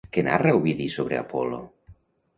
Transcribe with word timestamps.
Què 0.15 0.21
narra 0.27 0.53
Ovidi 0.59 0.87
sobre 0.95 1.19
Apol·lo? 1.21 1.63